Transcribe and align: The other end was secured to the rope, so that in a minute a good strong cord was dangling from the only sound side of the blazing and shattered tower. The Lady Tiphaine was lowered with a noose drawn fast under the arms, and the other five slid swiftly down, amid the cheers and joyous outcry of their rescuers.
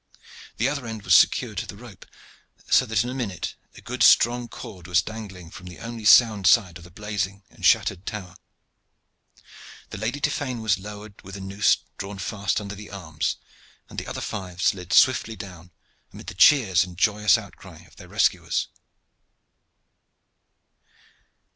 The 0.57 0.67
other 0.67 0.87
end 0.87 1.03
was 1.03 1.13
secured 1.13 1.59
to 1.59 1.67
the 1.67 1.77
rope, 1.77 2.07
so 2.71 2.87
that 2.87 3.03
in 3.03 3.09
a 3.11 3.13
minute 3.13 3.53
a 3.75 3.81
good 3.81 4.01
strong 4.01 4.47
cord 4.47 4.87
was 4.87 5.03
dangling 5.03 5.51
from 5.51 5.67
the 5.67 5.77
only 5.77 6.05
sound 6.05 6.47
side 6.47 6.79
of 6.79 6.83
the 6.83 6.89
blazing 6.89 7.43
and 7.51 7.63
shattered 7.63 8.07
tower. 8.07 8.33
The 9.91 9.99
Lady 9.99 10.19
Tiphaine 10.19 10.59
was 10.59 10.79
lowered 10.79 11.21
with 11.21 11.35
a 11.35 11.39
noose 11.39 11.77
drawn 11.99 12.17
fast 12.17 12.59
under 12.59 12.73
the 12.73 12.89
arms, 12.89 13.35
and 13.89 13.99
the 13.99 14.07
other 14.07 14.21
five 14.21 14.59
slid 14.59 14.91
swiftly 14.91 15.35
down, 15.35 15.69
amid 16.11 16.25
the 16.25 16.33
cheers 16.33 16.83
and 16.83 16.97
joyous 16.97 17.37
outcry 17.37 17.83
of 17.83 17.97
their 17.97 18.07
rescuers. 18.07 18.69